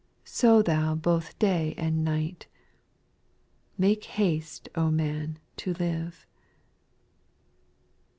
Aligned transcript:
Sow 0.25 0.63
thou 0.63 0.95
both 0.95 1.37
day 1.37 1.75
and 1.77 2.03
night. 2.03 2.47
Make 3.77 4.05
haste, 4.05 4.67
O 4.73 4.89
man, 4.89 5.37
to 5.57 5.75
live 5.75 6.25
I 6.25 6.25
7. 6.25 6.25